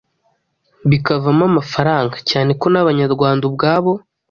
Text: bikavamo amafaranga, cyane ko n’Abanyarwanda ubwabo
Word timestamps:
bikavamo 0.89 1.43
amafaranga, 1.51 2.15
cyane 2.29 2.51
ko 2.59 2.65
n’Abanyarwanda 2.73 3.43
ubwabo 3.49 3.91